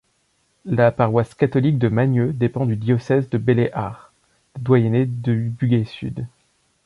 La 0.65 0.91
paroisse 0.91 1.35
catholique 1.35 1.77
de 1.77 1.87
Magnieu 1.87 2.33
dépend 2.33 2.65
du 2.65 2.75
diocèse 2.75 3.29
de 3.29 3.37
Belley-Ars, 3.37 4.11
doyenné 4.59 5.05
du 5.05 5.53
Bugey-sud. 5.59 6.25